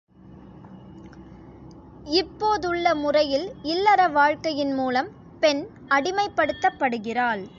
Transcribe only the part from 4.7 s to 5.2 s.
மூலம்